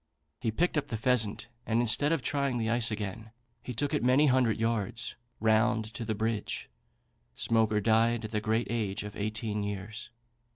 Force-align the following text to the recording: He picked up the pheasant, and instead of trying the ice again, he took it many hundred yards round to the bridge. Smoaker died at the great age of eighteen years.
He 0.39 0.49
picked 0.49 0.79
up 0.79 0.87
the 0.87 0.97
pheasant, 0.97 1.47
and 1.63 1.79
instead 1.79 2.11
of 2.11 2.23
trying 2.23 2.57
the 2.57 2.71
ice 2.71 2.89
again, 2.89 3.29
he 3.61 3.71
took 3.71 3.93
it 3.93 4.03
many 4.03 4.25
hundred 4.25 4.57
yards 4.59 5.15
round 5.39 5.93
to 5.93 6.03
the 6.03 6.15
bridge. 6.15 6.71
Smoaker 7.35 7.79
died 7.79 8.25
at 8.25 8.31
the 8.31 8.41
great 8.41 8.65
age 8.67 9.03
of 9.03 9.15
eighteen 9.15 9.61
years. 9.61 10.09